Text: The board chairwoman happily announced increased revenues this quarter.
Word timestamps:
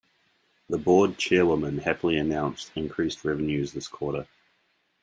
The 0.67 0.79
board 0.79 1.19
chairwoman 1.19 1.77
happily 1.77 2.17
announced 2.17 2.71
increased 2.75 3.23
revenues 3.23 3.73
this 3.73 3.87
quarter. 3.87 4.25